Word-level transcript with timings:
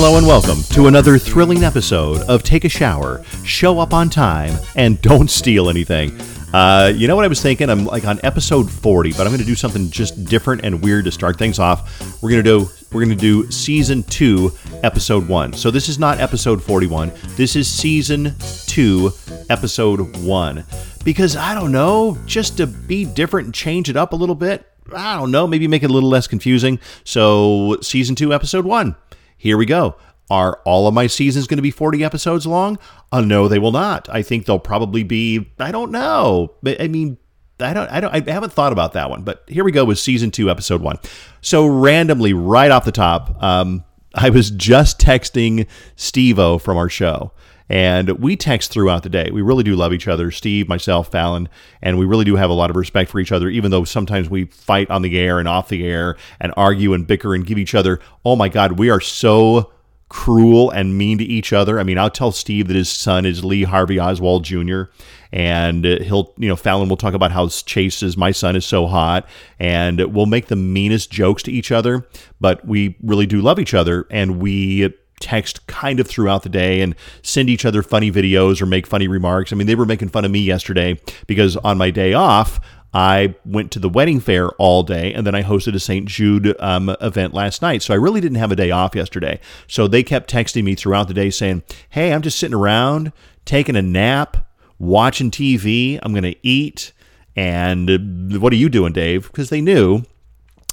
Hello 0.00 0.16
and 0.16 0.28
welcome 0.28 0.62
to 0.74 0.86
another 0.86 1.18
thrilling 1.18 1.64
episode 1.64 2.18
of 2.28 2.44
Take 2.44 2.64
a 2.64 2.68
Shower, 2.68 3.24
Show 3.42 3.80
Up 3.80 3.92
on 3.92 4.08
Time, 4.08 4.56
and 4.76 5.02
Don't 5.02 5.28
Steal 5.28 5.68
Anything. 5.68 6.16
Uh, 6.54 6.92
you 6.94 7.08
know 7.08 7.16
what 7.16 7.24
I 7.24 7.28
was 7.28 7.42
thinking? 7.42 7.68
I'm 7.68 7.84
like 7.84 8.06
on 8.06 8.20
episode 8.22 8.70
40, 8.70 9.10
but 9.14 9.22
I'm 9.22 9.30
going 9.30 9.40
to 9.40 9.44
do 9.44 9.56
something 9.56 9.90
just 9.90 10.24
different 10.24 10.64
and 10.64 10.80
weird 10.84 11.06
to 11.06 11.10
start 11.10 11.36
things 11.36 11.58
off. 11.58 12.22
We're 12.22 12.30
going 12.30 12.44
to 12.44 12.48
do 12.48 12.70
we're 12.92 13.04
going 13.04 13.18
to 13.18 13.20
do 13.20 13.50
season 13.50 14.04
2, 14.04 14.52
episode 14.84 15.26
1. 15.26 15.54
So 15.54 15.68
this 15.72 15.88
is 15.88 15.98
not 15.98 16.20
episode 16.20 16.62
41. 16.62 17.10
This 17.30 17.56
is 17.56 17.68
season 17.68 18.36
2, 18.68 19.10
episode 19.50 20.16
1. 20.18 20.64
Because 21.02 21.34
I 21.34 21.56
don't 21.56 21.72
know, 21.72 22.16
just 22.24 22.56
to 22.58 22.68
be 22.68 23.04
different 23.04 23.46
and 23.46 23.54
change 23.54 23.90
it 23.90 23.96
up 23.96 24.12
a 24.12 24.16
little 24.16 24.36
bit. 24.36 24.64
I 24.94 25.16
don't 25.16 25.32
know, 25.32 25.48
maybe 25.48 25.66
make 25.66 25.82
it 25.82 25.90
a 25.90 25.92
little 25.92 26.08
less 26.08 26.28
confusing. 26.28 26.78
So, 27.02 27.78
season 27.82 28.14
2, 28.14 28.32
episode 28.32 28.64
1. 28.64 28.94
Here 29.38 29.56
we 29.56 29.64
go. 29.64 29.96
Are 30.30 30.60
all 30.66 30.86
of 30.86 30.92
my 30.92 31.06
seasons 31.06 31.46
going 31.46 31.56
to 31.56 31.62
be 31.62 31.70
40 31.70 32.04
episodes 32.04 32.46
long? 32.46 32.78
Uh, 33.10 33.22
no, 33.22 33.48
they 33.48 33.58
will 33.58 33.72
not. 33.72 34.08
I 34.10 34.20
think 34.20 34.44
they'll 34.44 34.58
probably 34.58 35.02
be, 35.02 35.50
I 35.58 35.72
don't 35.72 35.90
know. 35.90 36.52
I 36.66 36.88
mean, 36.88 37.16
I 37.60 37.72
don't, 37.72 37.90
I 37.90 38.00
don't, 38.00 38.14
I 38.14 38.30
haven't 38.30 38.52
thought 38.52 38.72
about 38.72 38.92
that 38.92 39.08
one, 39.08 39.22
but 39.22 39.44
here 39.48 39.64
we 39.64 39.72
go 39.72 39.86
with 39.86 39.98
season 39.98 40.30
two, 40.30 40.50
episode 40.50 40.82
one. 40.82 40.98
So 41.40 41.66
randomly, 41.66 42.34
right 42.34 42.70
off 42.70 42.84
the 42.84 42.92
top, 42.92 43.42
um, 43.42 43.84
I 44.14 44.28
was 44.30 44.50
just 44.50 44.98
texting 45.00 45.66
Steve-O 45.96 46.58
from 46.58 46.76
our 46.76 46.90
show. 46.90 47.32
And 47.68 48.10
we 48.18 48.36
text 48.36 48.72
throughout 48.72 49.02
the 49.02 49.08
day. 49.08 49.30
We 49.30 49.42
really 49.42 49.64
do 49.64 49.76
love 49.76 49.92
each 49.92 50.08
other, 50.08 50.30
Steve, 50.30 50.68
myself, 50.68 51.10
Fallon, 51.10 51.48
and 51.82 51.98
we 51.98 52.06
really 52.06 52.24
do 52.24 52.36
have 52.36 52.50
a 52.50 52.54
lot 52.54 52.70
of 52.70 52.76
respect 52.76 53.10
for 53.10 53.20
each 53.20 53.32
other, 53.32 53.48
even 53.48 53.70
though 53.70 53.84
sometimes 53.84 54.30
we 54.30 54.46
fight 54.46 54.90
on 54.90 55.02
the 55.02 55.18
air 55.18 55.38
and 55.38 55.46
off 55.46 55.68
the 55.68 55.86
air 55.86 56.16
and 56.40 56.52
argue 56.56 56.94
and 56.94 57.06
bicker 57.06 57.34
and 57.34 57.46
give 57.46 57.58
each 57.58 57.74
other, 57.74 58.00
oh 58.24 58.36
my 58.36 58.48
God, 58.48 58.78
we 58.78 58.88
are 58.88 59.00
so 59.00 59.70
cruel 60.08 60.70
and 60.70 60.96
mean 60.96 61.18
to 61.18 61.24
each 61.24 61.52
other. 61.52 61.78
I 61.78 61.82
mean, 61.82 61.98
I'll 61.98 62.10
tell 62.10 62.32
Steve 62.32 62.68
that 62.68 62.76
his 62.76 62.88
son 62.88 63.26
is 63.26 63.44
Lee 63.44 63.64
Harvey 63.64 64.00
Oswald 64.00 64.44
Jr. 64.44 64.84
And 65.30 65.84
he'll, 65.84 66.32
you 66.38 66.48
know, 66.48 66.56
Fallon 66.56 66.88
will 66.88 66.96
talk 66.96 67.12
about 67.12 67.32
how 67.32 67.48
Chase 67.48 68.02
is 68.02 68.16
my 68.16 68.30
son 68.30 68.56
is 68.56 68.64
so 68.64 68.86
hot, 68.86 69.28
and 69.58 70.00
we'll 70.14 70.24
make 70.24 70.46
the 70.46 70.56
meanest 70.56 71.10
jokes 71.10 71.42
to 71.42 71.52
each 71.52 71.70
other. 71.70 72.06
But 72.40 72.66
we 72.66 72.96
really 73.02 73.26
do 73.26 73.42
love 73.42 73.58
each 73.58 73.74
other, 73.74 74.06
and 74.10 74.40
we 74.40 74.94
text 75.20 75.66
kind 75.66 76.00
of 76.00 76.06
throughout 76.06 76.42
the 76.42 76.48
day 76.48 76.80
and 76.80 76.94
send 77.22 77.50
each 77.50 77.64
other 77.64 77.82
funny 77.82 78.10
videos 78.10 78.60
or 78.60 78.66
make 78.66 78.86
funny 78.86 79.08
remarks. 79.08 79.52
I 79.52 79.56
mean, 79.56 79.66
they 79.66 79.74
were 79.74 79.86
making 79.86 80.08
fun 80.08 80.24
of 80.24 80.30
me 80.30 80.40
yesterday 80.40 81.00
because 81.26 81.56
on 81.58 81.78
my 81.78 81.90
day 81.90 82.14
off, 82.14 82.60
I 82.94 83.34
went 83.44 83.70
to 83.72 83.78
the 83.78 83.88
wedding 83.88 84.18
fair 84.18 84.48
all 84.52 84.82
day, 84.82 85.12
and 85.12 85.26
then 85.26 85.34
I 85.34 85.42
hosted 85.42 85.74
a 85.74 85.80
St. 85.80 86.06
Jude 86.06 86.56
um, 86.58 86.94
event 87.00 87.34
last 87.34 87.60
night. 87.60 87.82
So 87.82 87.92
I 87.92 87.98
really 87.98 88.20
didn't 88.20 88.38
have 88.38 88.50
a 88.50 88.56
day 88.56 88.70
off 88.70 88.94
yesterday. 88.94 89.40
So 89.66 89.86
they 89.86 90.02
kept 90.02 90.32
texting 90.32 90.64
me 90.64 90.74
throughout 90.74 91.08
the 91.08 91.14
day 91.14 91.30
saying, 91.30 91.64
Hey, 91.90 92.12
I'm 92.12 92.22
just 92.22 92.38
sitting 92.38 92.56
around, 92.56 93.12
taking 93.44 93.76
a 93.76 93.82
nap, 93.82 94.48
watching 94.78 95.30
TV. 95.30 95.98
I'm 96.02 96.12
going 96.12 96.22
to 96.24 96.36
eat. 96.42 96.92
And 97.36 98.40
what 98.40 98.52
are 98.52 98.56
you 98.56 98.68
doing, 98.68 98.92
Dave? 98.92 99.26
Because 99.26 99.50
they 99.50 99.60
knew 99.60 100.02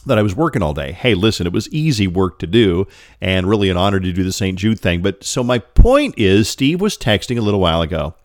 that 0.06 0.18
I 0.18 0.22
was 0.22 0.36
working 0.36 0.62
all 0.62 0.74
day. 0.74 0.92
Hey, 0.92 1.14
listen, 1.14 1.48
it 1.48 1.54
was 1.54 1.70
easy 1.70 2.08
work 2.08 2.40
to 2.40 2.48
do 2.48 2.88
and 3.22 3.48
really 3.48 3.70
an 3.70 3.78
honor 3.78 4.00
to 4.00 4.12
do 4.12 4.24
the 4.24 4.32
St. 4.32 4.58
Jude 4.58 4.80
thing. 4.80 5.02
But 5.02 5.24
so 5.24 5.44
my 5.44 5.60
point 5.60 6.16
is, 6.18 6.50
Steve 6.50 6.82
was 6.82 6.98
texting 6.98 7.38
a 7.38 7.42
little 7.42 7.60
while 7.60 7.82
ago 7.82 8.16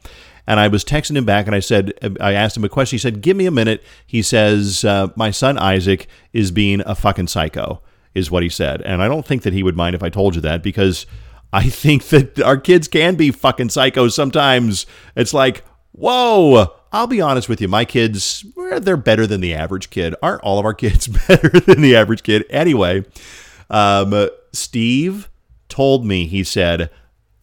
and 0.47 0.59
I 0.59 0.69
was 0.69 0.85
texting 0.85 1.17
him 1.17 1.25
back 1.25 1.47
and 1.47 1.55
I 1.55 1.61
said, 1.61 1.93
I 2.21 2.33
asked 2.33 2.57
him 2.57 2.65
a 2.65 2.69
question. 2.69 2.97
He 2.97 3.01
said, 3.01 3.21
Give 3.21 3.37
me 3.37 3.47
a 3.47 3.53
minute. 3.53 3.85
He 4.07 4.21
says, 4.21 4.85
uh, 4.85 5.09
My 5.15 5.31
son 5.31 5.57
Isaac 5.59 6.09
is 6.33 6.51
being 6.51 6.83
a 6.85 6.95
fucking 6.95 7.29
psycho, 7.29 7.81
is 8.15 8.31
what 8.31 8.43
he 8.43 8.49
said. 8.49 8.83
And 8.83 9.03
I 9.03 9.09
don't 9.09 9.25
think 9.25 9.43
that 9.43 9.53
he 9.53 9.63
would 9.63 9.77
mind 9.77 9.95
if 9.95 10.03
I 10.03 10.09
told 10.09 10.35
you 10.35 10.41
that 10.41 10.63
because 10.63 11.07
I 11.53 11.69
think 11.69 12.09
that 12.09 12.41
our 12.41 12.57
kids 12.57 12.89
can 12.89 13.15
be 13.15 13.31
fucking 13.31 13.69
psychos 13.69 14.13
sometimes. 14.13 14.87
It's 15.15 15.33
like, 15.33 15.65
whoa. 15.93 16.75
I'll 16.93 17.07
be 17.07 17.21
honest 17.21 17.49
with 17.49 17.61
you, 17.61 17.69
my 17.69 17.85
kids, 17.85 18.45
they're 18.81 18.97
better 18.97 19.27
than 19.27 19.41
the 19.41 19.55
average 19.55 19.91
kid. 19.91 20.15
Aren't 20.23 20.43
all 20.43 20.59
of 20.59 20.65
our 20.65 20.75
kids 20.75 21.07
better 21.07 21.49
than 21.49 21.83
the 21.83 21.97
average 21.97 22.23
kid? 22.23 22.45
Anyway, 22.51 23.05
um, 23.69 24.29
Steve 24.53 25.31
told 25.69 26.05
me, 26.05 26.27
he 26.27 26.43
said, 26.43 26.91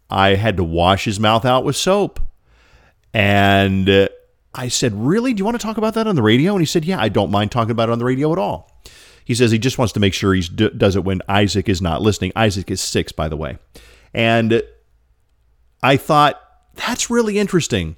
I 0.09 0.35
had 0.35 0.57
to 0.57 0.63
wash 0.63 1.05
his 1.05 1.19
mouth 1.19 1.45
out 1.45 1.63
with 1.63 1.75
soap. 1.75 2.19
And 3.13 3.89
uh, 3.89 4.07
I 4.53 4.67
said, 4.67 4.93
Really? 4.93 5.33
Do 5.33 5.41
you 5.41 5.45
want 5.45 5.59
to 5.59 5.65
talk 5.65 5.77
about 5.77 5.93
that 5.95 6.07
on 6.07 6.15
the 6.15 6.21
radio? 6.21 6.53
And 6.53 6.61
he 6.61 6.65
said, 6.65 6.85
Yeah, 6.85 6.99
I 6.99 7.09
don't 7.09 7.31
mind 7.31 7.51
talking 7.51 7.71
about 7.71 7.89
it 7.89 7.93
on 7.93 7.99
the 7.99 8.05
radio 8.05 8.31
at 8.31 8.37
all. 8.37 8.71
He 9.25 9.35
says 9.35 9.51
he 9.51 9.59
just 9.59 9.77
wants 9.77 9.91
to 9.93 9.99
make 9.99 10.13
sure 10.13 10.33
he 10.33 10.41
d- 10.41 10.69
does 10.69 10.95
it 10.95 11.03
when 11.03 11.21
Isaac 11.27 11.67
is 11.67 11.81
not 11.81 12.01
listening. 12.01 12.31
Isaac 12.35 12.71
is 12.71 12.79
six, 12.79 13.11
by 13.11 13.27
the 13.27 13.35
way. 13.35 13.57
And 14.13 14.63
I 15.83 15.97
thought, 15.97 16.41
that's 16.75 17.09
really 17.09 17.37
interesting 17.37 17.97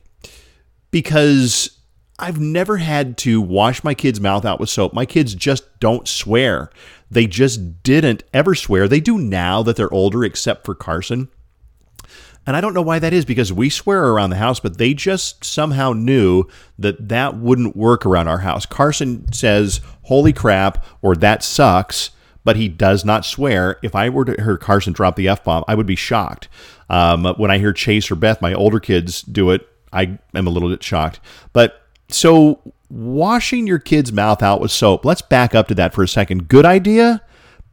because 0.91 1.79
I've 2.17 2.39
never 2.39 2.77
had 2.77 3.17
to 3.19 3.41
wash 3.41 3.83
my 3.83 3.93
kid's 3.93 4.19
mouth 4.19 4.45
out 4.45 4.59
with 4.59 4.69
soap. 4.69 4.93
My 4.93 5.05
kids 5.05 5.35
just 5.35 5.79
don't 5.79 6.07
swear. 6.07 6.69
They 7.09 7.27
just 7.27 7.81
didn't 7.81 8.23
ever 8.33 8.55
swear. 8.55 8.87
They 8.87 8.99
do 8.99 9.17
now 9.17 9.63
that 9.63 9.75
they're 9.75 9.93
older, 9.93 10.23
except 10.23 10.65
for 10.65 10.75
Carson. 10.75 11.29
And 12.45 12.55
I 12.55 12.61
don't 12.61 12.73
know 12.73 12.81
why 12.81 12.99
that 12.99 13.13
is 13.13 13.25
because 13.25 13.53
we 13.53 13.69
swear 13.69 14.05
around 14.05 14.31
the 14.31 14.35
house, 14.37 14.59
but 14.59 14.77
they 14.77 14.93
just 14.93 15.45
somehow 15.45 15.93
knew 15.93 16.45
that 16.77 17.09
that 17.09 17.37
wouldn't 17.37 17.75
work 17.75 18.05
around 18.05 18.27
our 18.27 18.39
house. 18.39 18.65
Carson 18.65 19.31
says, 19.31 19.81
holy 20.03 20.33
crap, 20.33 20.83
or 21.01 21.15
that 21.15 21.43
sucks, 21.43 22.11
but 22.43 22.55
he 22.55 22.67
does 22.67 23.05
not 23.05 23.25
swear. 23.25 23.77
If 23.83 23.95
I 23.95 24.09
were 24.09 24.25
to 24.25 24.41
hear 24.41 24.57
Carson 24.57 24.93
drop 24.93 25.15
the 25.15 25.27
F 25.27 25.43
bomb, 25.43 25.63
I 25.67 25.75
would 25.75 25.85
be 25.85 25.95
shocked. 25.95 26.49
Um, 26.89 27.25
when 27.37 27.51
I 27.51 27.59
hear 27.59 27.71
Chase 27.71 28.09
or 28.09 28.15
Beth, 28.15 28.41
my 28.41 28.53
older 28.53 28.79
kids, 28.79 29.21
do 29.21 29.51
it, 29.51 29.67
I 29.91 30.19
am 30.33 30.47
a 30.47 30.49
little 30.49 30.69
bit 30.69 30.83
shocked. 30.83 31.19
But 31.53 31.81
so 32.09 32.61
washing 32.89 33.67
your 33.67 33.79
kid's 33.79 34.11
mouth 34.11 34.41
out 34.41 34.61
with 34.61 34.71
soap, 34.71 35.05
let's 35.05 35.21
back 35.21 35.53
up 35.53 35.67
to 35.67 35.75
that 35.75 35.93
for 35.93 36.03
a 36.03 36.07
second. 36.07 36.47
Good 36.47 36.65
idea? 36.65 37.21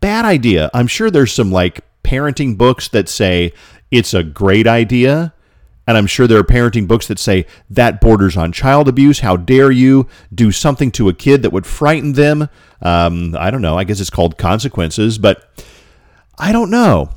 Bad 0.00 0.25
idea. 0.25 0.71
I'm 0.75 0.87
sure 0.87 1.10
there's 1.10 1.32
some 1.32 1.50
like 1.50 1.81
parenting 2.05 2.56
books 2.56 2.88
that 2.88 3.09
say 3.09 3.53
it's 3.91 4.15
a 4.15 4.22
great 4.22 4.66
idea. 4.66 5.32
And 5.88 5.97
I'm 5.97 6.06
sure 6.09 6.26
there 6.26 6.38
are 6.38 6.44
parenting 6.44 6.88
books 6.88 7.06
that 7.06 7.19
say 7.19 7.47
that 7.71 8.00
borders 8.00 8.37
on 8.37 8.50
child 8.50 8.88
abuse. 8.88 9.21
How 9.21 9.37
dare 9.37 9.71
you 9.71 10.09
do 10.34 10.50
something 10.50 10.91
to 10.93 11.09
a 11.09 11.15
kid 11.15 11.43
that 11.43 11.53
would 11.53 11.65
frighten 11.65 12.15
them? 12.15 12.49
Um, 12.82 13.37
I 13.38 13.50
don't 13.53 13.62
know. 13.62 13.78
I 13.78 13.84
guess 13.84 14.00
it's 14.00 14.10
called 14.10 14.37
consequences, 14.37 15.16
but 15.16 15.49
I 16.38 16.50
don't 16.50 16.71
know. 16.71 17.10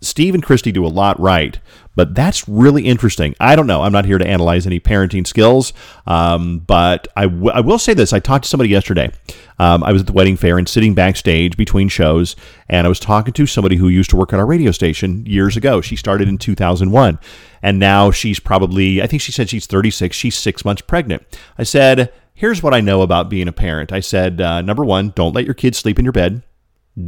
Steve 0.00 0.34
and 0.34 0.42
Christy 0.42 0.72
do 0.72 0.84
a 0.84 0.88
lot 0.88 1.18
right, 1.18 1.58
but 1.96 2.14
that's 2.14 2.48
really 2.48 2.84
interesting. 2.84 3.34
I 3.40 3.56
don't 3.56 3.66
know. 3.66 3.82
I'm 3.82 3.92
not 3.92 4.04
here 4.04 4.18
to 4.18 4.26
analyze 4.26 4.66
any 4.66 4.78
parenting 4.78 5.26
skills, 5.26 5.72
um, 6.06 6.60
but 6.60 7.08
I, 7.16 7.24
w- 7.24 7.50
I 7.50 7.60
will 7.60 7.78
say 7.78 7.94
this. 7.94 8.12
I 8.12 8.20
talked 8.20 8.44
to 8.44 8.48
somebody 8.48 8.70
yesterday. 8.70 9.10
Um, 9.58 9.82
I 9.82 9.92
was 9.92 10.02
at 10.02 10.06
the 10.06 10.12
wedding 10.12 10.36
fair 10.36 10.58
and 10.58 10.68
sitting 10.68 10.94
backstage 10.94 11.56
between 11.56 11.88
shows, 11.88 12.36
and 12.68 12.86
I 12.86 12.88
was 12.88 13.00
talking 13.00 13.32
to 13.34 13.46
somebody 13.46 13.76
who 13.76 13.88
used 13.88 14.10
to 14.10 14.16
work 14.16 14.32
at 14.32 14.38
our 14.38 14.46
radio 14.46 14.70
station 14.70 15.26
years 15.26 15.56
ago. 15.56 15.80
She 15.80 15.96
started 15.96 16.28
in 16.28 16.38
2001, 16.38 17.18
and 17.62 17.78
now 17.78 18.10
she's 18.10 18.38
probably, 18.38 19.02
I 19.02 19.06
think 19.06 19.22
she 19.22 19.32
said 19.32 19.50
she's 19.50 19.66
36. 19.66 20.16
She's 20.16 20.36
six 20.36 20.64
months 20.64 20.82
pregnant. 20.82 21.24
I 21.58 21.64
said, 21.64 22.12
Here's 22.38 22.62
what 22.62 22.72
I 22.72 22.80
know 22.80 23.02
about 23.02 23.28
being 23.28 23.48
a 23.48 23.52
parent. 23.52 23.90
I 23.90 23.98
said, 23.98 24.40
uh, 24.40 24.62
number 24.62 24.84
one, 24.84 25.08
don't 25.16 25.34
let 25.34 25.44
your 25.44 25.54
kids 25.54 25.76
sleep 25.76 25.98
in 25.98 26.04
your 26.04 26.12
bed. 26.12 26.44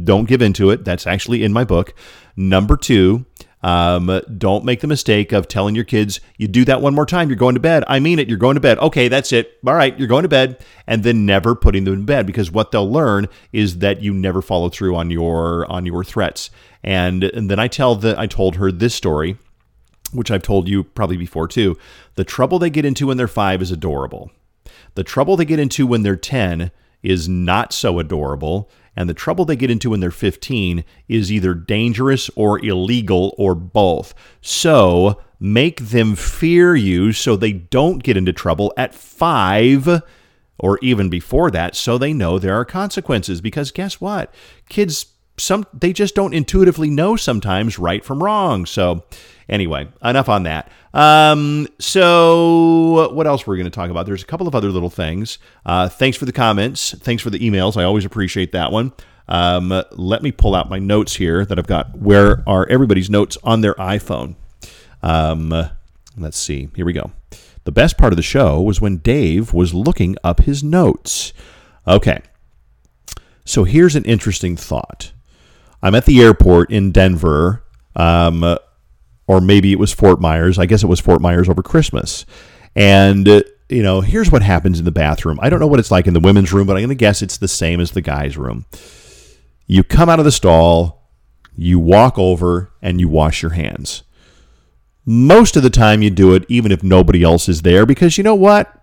Don't 0.03 0.27
give 0.27 0.41
into 0.41 0.69
it. 0.69 0.85
That's 0.85 1.05
actually 1.05 1.43
in 1.43 1.53
my 1.53 1.63
book. 1.63 1.93
Number 2.35 2.77
two, 2.77 3.25
um, 3.63 4.21
don't 4.37 4.65
make 4.65 4.81
the 4.81 4.87
mistake 4.87 5.31
of 5.31 5.47
telling 5.47 5.75
your 5.75 5.83
kids, 5.83 6.19
you 6.37 6.47
do 6.47 6.65
that 6.65 6.81
one 6.81 6.95
more 6.95 7.05
time, 7.05 7.29
you're 7.29 7.35
going 7.35 7.55
to 7.55 7.61
bed. 7.61 7.83
I 7.87 7.99
mean 7.99 8.17
it, 8.17 8.27
you're 8.27 8.37
going 8.37 8.55
to 8.55 8.61
bed. 8.61 8.79
Okay, 8.79 9.07
that's 9.07 9.31
it. 9.31 9.59
All 9.65 9.75
right, 9.75 9.97
you're 9.99 10.07
going 10.07 10.23
to 10.23 10.29
bed. 10.29 10.63
And 10.87 11.03
then 11.03 11.25
never 11.25 11.55
putting 11.55 11.83
them 11.83 11.93
in 11.93 12.05
bed 12.05 12.25
because 12.25 12.51
what 12.51 12.71
they'll 12.71 12.89
learn 12.89 13.27
is 13.51 13.79
that 13.79 14.01
you 14.01 14.13
never 14.13 14.41
follow 14.41 14.69
through 14.69 14.95
on 14.95 15.11
your 15.11 15.69
on 15.71 15.85
your 15.85 16.03
threats. 16.03 16.49
And, 16.83 17.23
and 17.23 17.51
then 17.51 17.59
I 17.59 17.67
tell 17.67 17.95
the 17.95 18.15
I 18.17 18.27
told 18.27 18.55
her 18.55 18.71
this 18.71 18.95
story, 18.95 19.37
which 20.11 20.31
I've 20.31 20.43
told 20.43 20.67
you 20.67 20.83
probably 20.83 21.17
before 21.17 21.47
too. 21.47 21.77
The 22.15 22.23
trouble 22.23 22.57
they 22.59 22.69
get 22.69 22.85
into 22.85 23.07
when 23.07 23.17
they're 23.17 23.27
five 23.27 23.61
is 23.61 23.71
adorable. 23.71 24.31
The 24.95 25.03
trouble 25.03 25.37
they 25.37 25.45
get 25.45 25.59
into 25.59 25.87
when 25.87 26.03
they're 26.03 26.15
10 26.15 26.71
is 27.03 27.29
not 27.29 27.73
so 27.73 27.99
adorable. 27.99 28.69
And 28.95 29.09
the 29.09 29.13
trouble 29.13 29.45
they 29.45 29.55
get 29.55 29.71
into 29.71 29.91
when 29.91 29.99
they're 29.99 30.11
15 30.11 30.83
is 31.07 31.31
either 31.31 31.53
dangerous 31.53 32.29
or 32.35 32.63
illegal 32.63 33.33
or 33.37 33.55
both. 33.55 34.13
So 34.41 35.21
make 35.39 35.79
them 35.79 36.15
fear 36.15 36.75
you 36.75 37.11
so 37.11 37.35
they 37.35 37.53
don't 37.53 38.03
get 38.03 38.17
into 38.17 38.33
trouble 38.33 38.73
at 38.77 38.93
five 38.93 40.01
or 40.59 40.77
even 40.81 41.09
before 41.09 41.49
that 41.51 41.75
so 41.75 41.97
they 41.97 42.13
know 42.13 42.37
there 42.37 42.55
are 42.55 42.65
consequences. 42.65 43.41
Because 43.41 43.71
guess 43.71 43.99
what? 43.99 44.33
Kids 44.69 45.07
some 45.37 45.65
they 45.73 45.91
just 45.93 46.13
don't 46.13 46.33
intuitively 46.33 46.89
know 46.89 47.15
sometimes 47.15 47.79
right 47.79 48.05
from 48.05 48.21
wrong. 48.21 48.65
So 48.65 49.03
anyway, 49.51 49.87
enough 50.03 50.29
on 50.29 50.43
that. 50.43 50.71
Um, 50.93 51.67
so 51.79 53.13
what 53.13 53.27
else 53.27 53.45
we're 53.45 53.53
we 53.53 53.57
going 53.57 53.69
to 53.69 53.75
talk 53.75 53.91
about? 53.91 54.05
There's 54.07 54.23
a 54.23 54.25
couple 54.25 54.47
of 54.47 54.55
other 54.55 54.69
little 54.69 54.89
things. 54.89 55.37
Uh, 55.65 55.87
thanks 55.87 56.17
for 56.17 56.25
the 56.25 56.31
comments. 56.31 56.95
Thanks 56.97 57.21
for 57.21 57.29
the 57.29 57.39
emails. 57.39 57.77
I 57.77 57.83
always 57.83 58.05
appreciate 58.05 58.51
that 58.53 58.71
one. 58.71 58.93
Um, 59.27 59.83
let 59.91 60.23
me 60.23 60.31
pull 60.31 60.55
out 60.55 60.69
my 60.69 60.79
notes 60.79 61.15
here 61.15 61.45
that 61.45 61.59
I've 61.59 61.67
got. 61.67 61.97
Where 61.97 62.43
are 62.47 62.67
everybody's 62.69 63.09
notes 63.09 63.37
on 63.43 63.61
their 63.61 63.75
iPhone? 63.75 64.35
Um, 65.03 65.53
let's 66.17 66.37
see. 66.37 66.69
Here 66.75 66.85
we 66.85 66.93
go. 66.93 67.11
The 67.63 67.71
best 67.71 67.97
part 67.97 68.11
of 68.11 68.17
the 68.17 68.23
show 68.23 68.59
was 68.59 68.81
when 68.81 68.97
Dave 68.97 69.53
was 69.53 69.73
looking 69.73 70.15
up 70.23 70.41
his 70.41 70.63
notes. 70.63 71.31
Okay. 71.87 72.21
So 73.45 73.63
here's 73.63 73.95
an 73.95 74.03
interesting 74.05 74.57
thought. 74.57 75.11
I'm 75.81 75.95
at 75.95 76.05
the 76.05 76.21
airport 76.21 76.71
in 76.71 76.91
Denver, 76.91 77.63
um, 77.95 78.57
or 79.31 79.39
maybe 79.39 79.71
it 79.71 79.79
was 79.79 79.93
Fort 79.93 80.19
Myers. 80.19 80.59
I 80.59 80.65
guess 80.65 80.83
it 80.83 80.87
was 80.87 80.99
Fort 80.99 81.21
Myers 81.21 81.47
over 81.47 81.63
Christmas. 81.63 82.25
And, 82.75 83.29
uh, 83.29 83.43
you 83.69 83.81
know, 83.81 84.01
here's 84.01 84.29
what 84.29 84.41
happens 84.41 84.77
in 84.77 84.83
the 84.83 84.91
bathroom. 84.91 85.39
I 85.41 85.49
don't 85.49 85.61
know 85.61 85.67
what 85.67 85.79
it's 85.79 85.89
like 85.89 86.05
in 86.05 86.13
the 86.13 86.19
women's 86.19 86.51
room, 86.51 86.67
but 86.67 86.75
I'm 86.75 86.81
going 86.81 86.89
to 86.89 86.95
guess 86.95 87.21
it's 87.21 87.37
the 87.37 87.47
same 87.47 87.79
as 87.79 87.91
the 87.91 88.01
guys' 88.01 88.35
room. 88.35 88.65
You 89.67 89.85
come 89.85 90.09
out 90.09 90.19
of 90.19 90.25
the 90.25 90.33
stall, 90.33 91.07
you 91.55 91.79
walk 91.79 92.19
over, 92.19 92.73
and 92.81 92.99
you 92.99 93.07
wash 93.07 93.41
your 93.41 93.51
hands. 93.51 94.03
Most 95.05 95.55
of 95.55 95.63
the 95.63 95.69
time, 95.69 96.01
you 96.01 96.09
do 96.09 96.33
it 96.33 96.43
even 96.49 96.73
if 96.73 96.83
nobody 96.83 97.23
else 97.23 97.47
is 97.47 97.61
there 97.61 97.85
because 97.85 98.17
you 98.17 98.25
know 98.25 98.35
what? 98.35 98.80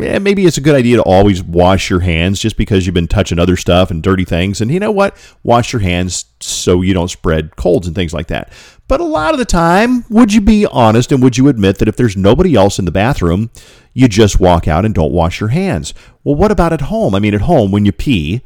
Eh, 0.00 0.18
maybe 0.18 0.46
it's 0.46 0.56
a 0.56 0.62
good 0.62 0.74
idea 0.74 0.96
to 0.96 1.02
always 1.02 1.42
wash 1.42 1.90
your 1.90 2.00
hands 2.00 2.40
just 2.40 2.56
because 2.56 2.86
you've 2.86 2.94
been 2.94 3.08
touching 3.08 3.38
other 3.38 3.56
stuff 3.56 3.90
and 3.90 4.02
dirty 4.02 4.24
things. 4.24 4.60
And 4.60 4.70
you 4.70 4.80
know 4.80 4.90
what? 4.90 5.16
Wash 5.42 5.72
your 5.72 5.80
hands 5.80 6.26
so 6.40 6.82
you 6.82 6.94
don't 6.94 7.10
spread 7.10 7.56
colds 7.56 7.86
and 7.86 7.94
things 7.94 8.14
like 8.14 8.28
that. 8.28 8.52
But 8.88 9.00
a 9.00 9.04
lot 9.04 9.32
of 9.32 9.38
the 9.38 9.44
time, 9.44 10.04
would 10.08 10.32
you 10.32 10.40
be 10.40 10.66
honest 10.66 11.12
and 11.12 11.22
would 11.22 11.36
you 11.36 11.48
admit 11.48 11.78
that 11.78 11.88
if 11.88 11.96
there's 11.96 12.16
nobody 12.16 12.54
else 12.54 12.78
in 12.78 12.84
the 12.84 12.90
bathroom, 12.90 13.50
you 13.92 14.08
just 14.08 14.40
walk 14.40 14.66
out 14.66 14.84
and 14.84 14.94
don't 14.94 15.12
wash 15.12 15.40
your 15.40 15.50
hands? 15.50 15.94
Well, 16.24 16.34
what 16.34 16.50
about 16.50 16.72
at 16.72 16.82
home? 16.82 17.14
I 17.14 17.18
mean, 17.18 17.34
at 17.34 17.42
home, 17.42 17.70
when 17.70 17.84
you 17.84 17.92
pee, 17.92 18.42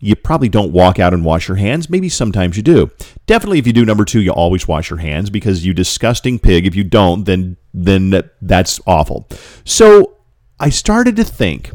you 0.00 0.14
probably 0.14 0.48
don't 0.48 0.72
walk 0.72 0.98
out 0.98 1.14
and 1.14 1.24
wash 1.24 1.48
your 1.48 1.56
hands. 1.56 1.88
Maybe 1.88 2.08
sometimes 2.08 2.56
you 2.56 2.62
do. 2.62 2.90
Definitely, 3.26 3.58
if 3.58 3.66
you 3.66 3.72
do 3.72 3.84
number 3.84 4.04
two, 4.04 4.20
you 4.20 4.30
always 4.30 4.68
wash 4.68 4.90
your 4.90 4.98
hands 4.98 5.30
because 5.30 5.64
you 5.64 5.72
disgusting 5.72 6.38
pig. 6.38 6.66
If 6.66 6.74
you 6.74 6.84
don't, 6.84 7.24
then 7.24 7.56
then 7.72 8.30
that's 8.40 8.80
awful. 8.86 9.28
So 9.64 10.15
I 10.58 10.70
started 10.70 11.16
to 11.16 11.24
think 11.24 11.70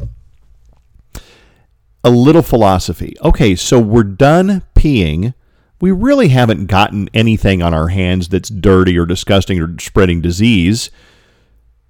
a 2.04 2.10
little 2.10 2.42
philosophy. 2.42 3.16
Okay, 3.24 3.56
so 3.56 3.80
we're 3.80 4.04
done 4.04 4.64
peeing. 4.76 5.34
We 5.80 5.92
really 5.92 6.30
haven't 6.30 6.66
gotten 6.66 7.10
anything 7.14 7.62
on 7.62 7.74
our 7.74 7.90
hands 7.90 8.28
that's 8.30 8.50
dirty 8.50 8.98
or 8.98 9.06
disgusting 9.06 9.60
or 9.62 9.78
spreading 9.80 10.22
disease. 10.22 10.90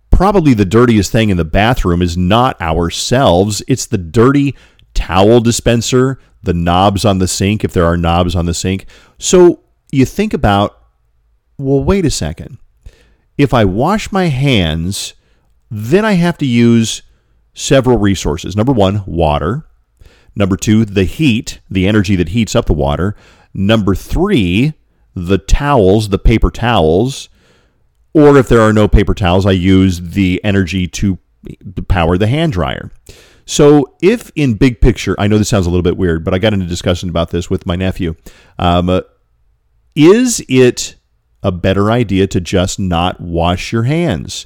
Probably 0.09 0.53
the 0.53 0.65
dirtiest 0.65 1.11
thing 1.11 1.29
in 1.29 1.37
the 1.37 1.45
bathroom 1.45 2.01
is 2.01 2.17
not 2.17 2.59
ourselves, 2.61 3.63
it's 3.67 3.85
the 3.85 3.97
dirty 3.97 4.55
towel 4.93 5.39
dispenser, 5.39 6.19
the 6.43 6.53
knobs 6.53 7.05
on 7.05 7.19
the 7.19 7.27
sink, 7.27 7.63
if 7.63 7.71
there 7.71 7.85
are 7.85 7.95
knobs 7.95 8.35
on 8.35 8.45
the 8.45 8.53
sink. 8.53 8.85
So 9.17 9.61
you 9.91 10.05
think 10.05 10.33
about, 10.33 10.77
well, 11.57 11.83
wait 11.83 12.05
a 12.05 12.11
second. 12.11 12.57
If 13.37 13.53
I 13.53 13.63
wash 13.63 14.11
my 14.11 14.25
hands, 14.25 15.13
then 15.71 16.03
I 16.03 16.13
have 16.13 16.37
to 16.39 16.45
use 16.45 17.01
several 17.53 17.97
resources. 17.97 18.55
Number 18.57 18.73
one, 18.73 19.03
water. 19.07 19.65
Number 20.35 20.57
two, 20.57 20.83
the 20.83 21.05
heat, 21.05 21.61
the 21.69 21.87
energy 21.87 22.17
that 22.17 22.29
heats 22.29 22.55
up 22.55 22.65
the 22.65 22.73
water. 22.73 23.15
Number 23.53 23.95
three, 23.95 24.73
the 25.15 25.37
towels, 25.37 26.09
the 26.09 26.19
paper 26.19 26.51
towels. 26.51 27.29
Or 28.13 28.37
if 28.37 28.49
there 28.49 28.61
are 28.61 28.73
no 28.73 28.89
paper 28.89 29.13
towels, 29.13 29.45
I 29.45 29.51
use 29.51 30.01
the 30.01 30.41
energy 30.43 30.87
to 30.89 31.17
power 31.87 32.17
the 32.17 32.27
hand 32.27 32.51
dryer. 32.51 32.91
So, 33.45 33.95
if 34.01 34.31
in 34.35 34.53
big 34.53 34.81
picture, 34.81 35.15
I 35.17 35.27
know 35.27 35.37
this 35.37 35.49
sounds 35.49 35.65
a 35.65 35.69
little 35.69 35.83
bit 35.83 35.97
weird, 35.97 36.23
but 36.23 36.33
I 36.33 36.37
got 36.37 36.53
into 36.53 36.65
discussion 36.65 37.09
about 37.09 37.31
this 37.31 37.49
with 37.49 37.65
my 37.65 37.75
nephew. 37.75 38.15
Um, 38.59 39.01
is 39.95 40.43
it 40.47 40.95
a 41.43 41.51
better 41.51 41.91
idea 41.91 42.27
to 42.27 42.39
just 42.39 42.79
not 42.79 43.19
wash 43.19 43.71
your 43.71 43.83
hands 43.83 44.45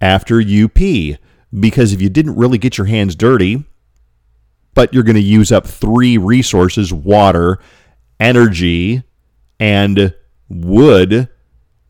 after 0.00 0.40
you 0.40 0.68
pee? 0.68 1.18
Because 1.58 1.92
if 1.92 2.02
you 2.02 2.08
didn't 2.08 2.36
really 2.36 2.58
get 2.58 2.76
your 2.76 2.86
hands 2.86 3.14
dirty, 3.14 3.64
but 4.74 4.92
you're 4.92 5.02
going 5.02 5.16
to 5.16 5.20
use 5.20 5.50
up 5.50 5.66
three 5.66 6.18
resources 6.18 6.92
water, 6.92 7.58
energy, 8.20 9.02
and 9.58 10.14
wood, 10.48 11.28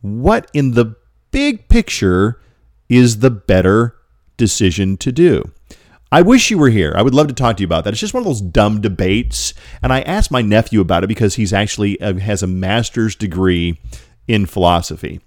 what 0.01 0.49
in 0.53 0.71
the 0.71 0.95
big 1.31 1.67
picture 1.67 2.39
is 2.87 3.19
the 3.19 3.29
better 3.29 3.95
decision 4.37 4.97
to 4.97 5.11
do? 5.11 5.51
I 6.11 6.23
wish 6.23 6.49
you 6.49 6.57
were 6.57 6.69
here. 6.69 6.93
I 6.95 7.03
would 7.03 7.13
love 7.13 7.27
to 7.27 7.35
talk 7.35 7.57
to 7.57 7.61
you 7.61 7.67
about 7.67 7.83
that. 7.83 7.93
It's 7.93 7.99
just 7.99 8.15
one 8.15 8.21
of 8.21 8.25
those 8.25 8.41
dumb 8.41 8.81
debates. 8.81 9.53
And 9.83 9.93
I 9.93 10.01
asked 10.01 10.31
my 10.31 10.41
nephew 10.41 10.81
about 10.81 11.03
it 11.03 11.07
because 11.07 11.35
he's 11.35 11.53
actually 11.53 12.01
uh, 12.01 12.15
has 12.15 12.41
a 12.41 12.47
master's 12.47 13.15
degree 13.15 13.79
in 14.27 14.47
philosophy. 14.47 15.21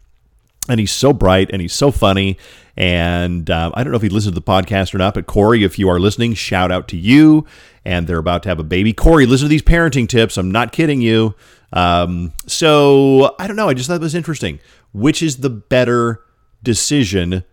And 0.68 0.78
he's 0.78 0.92
so 0.92 1.12
bright 1.12 1.50
and 1.52 1.60
he's 1.60 1.72
so 1.72 1.90
funny. 1.90 2.38
And 2.76 3.50
um, 3.50 3.72
I 3.74 3.82
don't 3.82 3.90
know 3.90 3.96
if 3.96 4.02
he 4.02 4.08
listens 4.08 4.34
to 4.34 4.40
the 4.40 4.46
podcast 4.46 4.94
or 4.94 4.98
not, 4.98 5.14
but 5.14 5.26
Corey, 5.26 5.64
if 5.64 5.78
you 5.78 5.88
are 5.88 5.98
listening, 5.98 6.34
shout 6.34 6.70
out 6.70 6.88
to 6.88 6.96
you. 6.96 7.46
And 7.84 8.06
they're 8.06 8.18
about 8.18 8.44
to 8.44 8.48
have 8.48 8.60
a 8.60 8.64
baby. 8.64 8.92
Corey, 8.92 9.26
listen 9.26 9.46
to 9.46 9.50
these 9.50 9.62
parenting 9.62 10.08
tips. 10.08 10.36
I'm 10.36 10.50
not 10.50 10.72
kidding 10.72 11.00
you. 11.00 11.34
Um, 11.72 12.32
so 12.46 13.34
I 13.38 13.46
don't 13.46 13.56
know. 13.56 13.68
I 13.68 13.74
just 13.74 13.88
thought 13.88 13.96
it 13.96 14.00
was 14.00 14.14
interesting. 14.14 14.60
Which 14.92 15.22
is 15.22 15.38
the 15.38 15.50
better 15.50 16.22
decision 16.62 17.44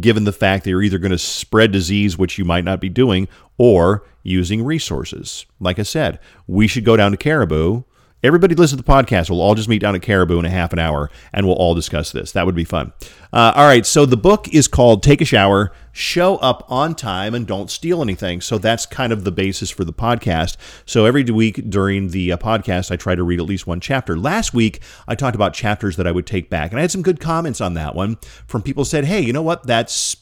given 0.00 0.24
the 0.24 0.32
fact 0.32 0.64
that 0.64 0.70
you're 0.70 0.82
either 0.82 0.98
going 0.98 1.10
to 1.10 1.18
spread 1.18 1.72
disease, 1.72 2.16
which 2.16 2.38
you 2.38 2.44
might 2.44 2.64
not 2.64 2.80
be 2.80 2.88
doing, 2.88 3.28
or 3.58 4.06
using 4.22 4.64
resources. 4.64 5.44
Like 5.60 5.78
I 5.78 5.82
said, 5.82 6.18
we 6.46 6.66
should 6.66 6.84
go 6.84 6.96
down 6.96 7.10
to 7.10 7.16
Caribou. 7.16 7.82
Everybody 8.24 8.54
listen 8.54 8.78
to 8.78 8.82
the 8.82 8.90
podcast. 8.90 9.28
We'll 9.28 9.42
all 9.42 9.54
just 9.54 9.68
meet 9.68 9.80
down 9.80 9.94
at 9.94 10.00
Caribou 10.00 10.38
in 10.38 10.46
a 10.46 10.50
half 10.50 10.72
an 10.72 10.78
hour 10.78 11.10
and 11.34 11.46
we'll 11.46 11.56
all 11.56 11.74
discuss 11.74 12.10
this. 12.10 12.32
That 12.32 12.46
would 12.46 12.54
be 12.54 12.64
fun. 12.64 12.94
Uh, 13.34 13.52
all 13.54 13.66
right. 13.66 13.84
So 13.84 14.06
the 14.06 14.16
book 14.16 14.48
is 14.48 14.66
called 14.66 15.02
Take 15.02 15.20
a 15.20 15.26
Shower, 15.26 15.72
Show 15.92 16.36
Up 16.36 16.64
on 16.70 16.94
Time, 16.94 17.34
and 17.34 17.46
Don't 17.46 17.70
Steal 17.70 18.00
Anything. 18.00 18.40
So 18.40 18.56
that's 18.56 18.86
kind 18.86 19.12
of 19.12 19.24
the 19.24 19.30
basis 19.30 19.70
for 19.70 19.84
the 19.84 19.92
podcast. 19.92 20.56
So 20.86 21.04
every 21.04 21.22
week 21.24 21.68
during 21.68 22.12
the 22.12 22.32
uh, 22.32 22.38
podcast, 22.38 22.90
I 22.90 22.96
try 22.96 23.14
to 23.14 23.22
read 23.22 23.40
at 23.40 23.46
least 23.46 23.66
one 23.66 23.80
chapter. 23.80 24.16
Last 24.16 24.54
week, 24.54 24.80
I 25.06 25.14
talked 25.14 25.34
about 25.34 25.52
chapters 25.52 25.96
that 25.96 26.06
I 26.06 26.12
would 26.12 26.26
take 26.26 26.48
back, 26.48 26.70
and 26.70 26.78
I 26.78 26.80
had 26.80 26.90
some 26.90 27.02
good 27.02 27.20
comments 27.20 27.60
on 27.60 27.74
that 27.74 27.94
one 27.94 28.16
from 28.46 28.62
people 28.62 28.86
said, 28.86 29.04
hey, 29.04 29.20
you 29.20 29.34
know 29.34 29.42
what? 29.42 29.66
That's 29.66 30.16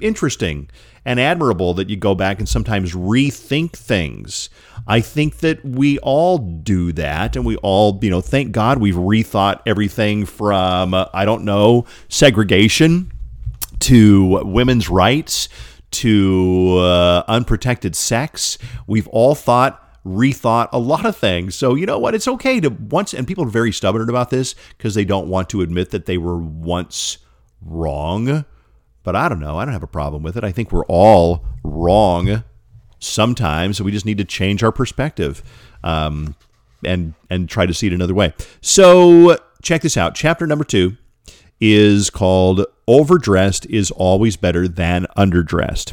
interesting 0.00 0.70
and 1.06 1.20
admirable 1.20 1.72
that 1.72 1.88
you 1.88 1.96
go 1.96 2.16
back 2.16 2.40
and 2.40 2.48
sometimes 2.48 2.92
rethink 2.92 3.72
things. 3.72 4.50
I 4.88 5.00
think 5.00 5.38
that 5.38 5.64
we 5.64 5.98
all 6.00 6.36
do 6.38 6.92
that, 6.92 7.36
and 7.36 7.46
we 7.46 7.56
all, 7.58 7.98
you 8.02 8.10
know, 8.10 8.20
thank 8.20 8.50
God 8.50 8.78
we've 8.78 8.96
rethought 8.96 9.62
everything 9.64 10.26
from, 10.26 10.92
uh, 10.92 11.06
I 11.14 11.24
don't 11.24 11.44
know, 11.44 11.86
segregation 12.08 13.12
to 13.80 14.44
women's 14.44 14.90
rights 14.90 15.48
to 15.92 16.78
uh, 16.78 17.22
unprotected 17.28 17.94
sex. 17.94 18.58
We've 18.88 19.08
all 19.08 19.36
thought 19.36 19.82
rethought 20.04 20.68
a 20.72 20.78
lot 20.78 21.06
of 21.06 21.16
things. 21.16 21.54
So, 21.54 21.74
you 21.76 21.86
know 21.86 21.98
what? 22.00 22.16
It's 22.16 22.28
okay 22.28 22.58
to 22.60 22.68
once, 22.68 23.14
and 23.14 23.28
people 23.28 23.44
are 23.44 23.48
very 23.48 23.72
stubborn 23.72 24.08
about 24.08 24.30
this 24.30 24.56
because 24.76 24.94
they 24.94 25.04
don't 25.04 25.28
want 25.28 25.48
to 25.50 25.60
admit 25.62 25.90
that 25.90 26.06
they 26.06 26.18
were 26.18 26.38
once 26.38 27.18
wrong. 27.60 28.44
But 29.06 29.14
I 29.14 29.28
don't 29.28 29.38
know. 29.38 29.56
I 29.56 29.64
don't 29.64 29.72
have 29.72 29.84
a 29.84 29.86
problem 29.86 30.24
with 30.24 30.36
it. 30.36 30.42
I 30.42 30.50
think 30.50 30.72
we're 30.72 30.84
all 30.86 31.44
wrong 31.62 32.42
sometimes. 32.98 33.80
We 33.80 33.92
just 33.92 34.04
need 34.04 34.18
to 34.18 34.24
change 34.24 34.64
our 34.64 34.72
perspective 34.72 35.44
um, 35.84 36.34
and 36.84 37.14
and 37.30 37.48
try 37.48 37.66
to 37.66 37.72
see 37.72 37.86
it 37.86 37.92
another 37.92 38.14
way. 38.14 38.34
So 38.60 39.38
check 39.62 39.82
this 39.82 39.96
out. 39.96 40.16
Chapter 40.16 40.44
number 40.44 40.64
two 40.64 40.96
is 41.60 42.10
called 42.10 42.66
"Overdressed 42.88 43.64
is 43.66 43.92
always 43.92 44.36
better 44.36 44.66
than 44.66 45.06
underdressed." 45.16 45.92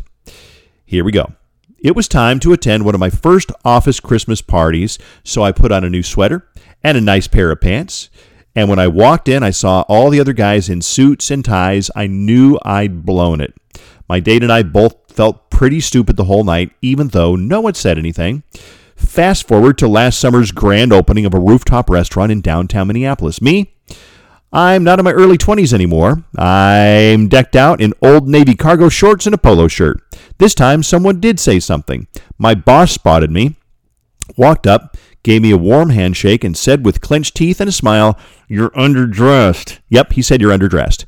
Here 0.83 1.03
we 1.03 1.11
go. 1.11 1.33
It 1.77 1.95
was 1.95 2.07
time 2.07 2.39
to 2.39 2.51
attend 2.51 2.83
one 2.83 2.95
of 2.95 2.99
my 2.99 3.11
first 3.11 3.51
office 3.63 3.99
Christmas 3.99 4.41
parties, 4.41 4.97
so 5.23 5.43
I 5.43 5.51
put 5.51 5.71
on 5.71 5.83
a 5.83 5.89
new 5.89 6.01
sweater 6.01 6.47
and 6.83 6.97
a 6.97 7.01
nice 7.01 7.27
pair 7.27 7.51
of 7.51 7.61
pants. 7.61 8.09
And 8.55 8.69
when 8.69 8.79
I 8.79 8.87
walked 8.87 9.27
in, 9.27 9.41
I 9.43 9.49
saw 9.49 9.81
all 9.87 10.09
the 10.09 10.19
other 10.19 10.33
guys 10.33 10.69
in 10.69 10.81
suits 10.81 11.31
and 11.31 11.43
ties. 11.43 11.89
I 11.95 12.07
knew 12.07 12.59
I'd 12.63 13.05
blown 13.05 13.41
it. 13.41 13.53
My 14.07 14.19
date 14.19 14.43
and 14.43 14.51
I 14.51 14.63
both 14.63 14.95
felt 15.11 15.49
pretty 15.49 15.79
stupid 15.79 16.17
the 16.17 16.25
whole 16.25 16.43
night, 16.43 16.71
even 16.81 17.07
though 17.07 17.35
no 17.35 17.61
one 17.61 17.73
said 17.73 17.97
anything. 17.97 18.43
Fast 18.95 19.47
forward 19.47 19.77
to 19.79 19.87
last 19.87 20.19
summer's 20.19 20.51
grand 20.51 20.93
opening 20.93 21.25
of 21.25 21.33
a 21.33 21.39
rooftop 21.39 21.89
restaurant 21.89 22.31
in 22.31 22.41
downtown 22.41 22.87
Minneapolis. 22.87 23.41
Me, 23.41 23.73
I'm 24.51 24.83
not 24.83 24.99
in 24.99 25.05
my 25.05 25.11
early 25.13 25.37
20s 25.37 25.73
anymore. 25.73 26.23
I'm 26.37 27.27
decked 27.27 27.55
out 27.55 27.81
in 27.81 27.93
old 28.03 28.27
Navy 28.27 28.53
cargo 28.53 28.87
shorts 28.87 29.25
and 29.25 29.33
a 29.33 29.37
polo 29.37 29.67
shirt. 29.67 29.99
This 30.37 30.53
time, 30.53 30.83
someone 30.83 31.19
did 31.19 31.39
say 31.39 31.59
something. 31.59 32.07
My 32.37 32.53
boss 32.53 32.91
spotted 32.91 33.31
me, 33.31 33.57
walked 34.37 34.67
up, 34.67 34.97
gave 35.23 35.41
me 35.41 35.51
a 35.51 35.57
warm 35.57 35.89
handshake, 35.89 36.43
and 36.43 36.57
said 36.57 36.85
with 36.85 37.01
clenched 37.01 37.35
teeth 37.35 37.59
and 37.59 37.69
a 37.69 37.73
smile, 37.73 38.17
You're 38.47 38.71
underdressed. 38.71 39.79
Yep, 39.89 40.13
he 40.13 40.21
said 40.21 40.41
you're 40.41 40.57
underdressed. 40.57 41.05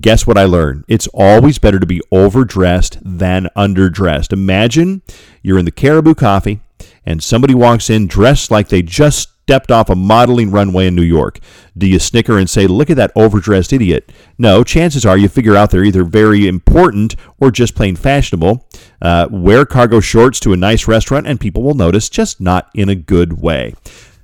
Guess 0.00 0.26
what 0.26 0.38
I 0.38 0.44
learned? 0.44 0.84
It's 0.86 1.08
always 1.08 1.58
better 1.58 1.78
to 1.78 1.86
be 1.86 2.02
overdressed 2.12 2.98
than 3.02 3.48
underdressed. 3.56 4.32
Imagine 4.32 5.02
you're 5.42 5.58
in 5.58 5.64
the 5.64 5.70
Caribou 5.70 6.14
Coffee 6.14 6.60
and 7.04 7.22
somebody 7.22 7.54
walks 7.54 7.90
in 7.90 8.06
dressed 8.06 8.50
like 8.50 8.68
they 8.68 8.82
just 8.82 9.30
stepped 9.48 9.70
off 9.70 9.88
a 9.88 9.94
modeling 9.94 10.50
runway 10.50 10.86
in 10.86 10.94
New 10.94 11.00
York. 11.00 11.38
Do 11.74 11.86
you 11.86 11.98
snicker 11.98 12.36
and 12.36 12.50
say, 12.50 12.66
Look 12.66 12.90
at 12.90 12.98
that 12.98 13.12
overdressed 13.16 13.72
idiot? 13.72 14.12
No, 14.36 14.62
chances 14.62 15.06
are 15.06 15.16
you 15.16 15.26
figure 15.26 15.56
out 15.56 15.70
they're 15.70 15.84
either 15.84 16.04
very 16.04 16.46
important 16.46 17.16
or 17.40 17.50
just 17.50 17.74
plain 17.74 17.96
fashionable. 17.96 18.68
Uh, 19.00 19.26
wear 19.30 19.64
cargo 19.64 20.00
shorts 20.00 20.38
to 20.40 20.52
a 20.52 20.56
nice 20.58 20.86
restaurant 20.86 21.26
and 21.26 21.40
people 21.40 21.62
will 21.62 21.72
notice, 21.72 22.10
just 22.10 22.42
not 22.42 22.68
in 22.74 22.90
a 22.90 22.94
good 22.94 23.40
way. 23.40 23.72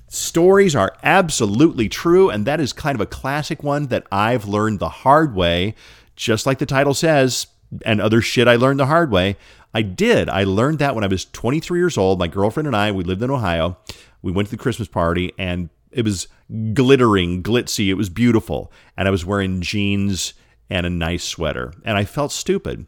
Stories 0.08 0.76
are 0.76 0.94
absolutely 1.02 1.88
true, 1.88 2.28
and 2.28 2.46
that 2.46 2.60
is 2.60 2.74
kind 2.74 2.94
of 2.94 3.00
a 3.00 3.06
classic 3.06 3.62
one 3.62 3.86
that 3.86 4.06
I've 4.12 4.44
learned 4.44 4.78
the 4.78 4.90
hard 4.90 5.34
way. 5.34 5.74
Just 6.16 6.44
like 6.44 6.58
the 6.58 6.66
title 6.66 6.92
says, 6.92 7.46
and 7.86 7.98
other 7.98 8.20
shit 8.20 8.46
I 8.46 8.56
learned 8.56 8.78
the 8.78 8.86
hard 8.86 9.10
way. 9.10 9.38
I 9.72 9.80
did. 9.80 10.28
I 10.28 10.44
learned 10.44 10.78
that 10.80 10.94
when 10.94 11.02
I 11.02 11.08
was 11.08 11.24
23 11.24 11.78
years 11.80 11.96
old. 11.96 12.18
My 12.18 12.28
girlfriend 12.28 12.66
and 12.66 12.76
I, 12.76 12.92
we 12.92 13.02
lived 13.02 13.22
in 13.22 13.30
Ohio. 13.30 13.78
We 14.24 14.32
went 14.32 14.48
to 14.48 14.56
the 14.56 14.62
Christmas 14.62 14.88
party 14.88 15.32
and 15.38 15.68
it 15.92 16.02
was 16.02 16.28
glittering, 16.72 17.42
glitzy. 17.42 17.88
It 17.88 17.94
was 17.94 18.08
beautiful. 18.08 18.72
And 18.96 19.06
I 19.06 19.10
was 19.10 19.26
wearing 19.26 19.60
jeans 19.60 20.32
and 20.70 20.86
a 20.86 20.90
nice 20.90 21.22
sweater. 21.22 21.74
And 21.84 21.98
I 21.98 22.04
felt 22.04 22.32
stupid. 22.32 22.86